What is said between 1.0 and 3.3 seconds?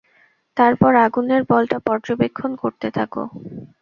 আগুনের বলটা পর্যবেক্ষণ করতে থাকো।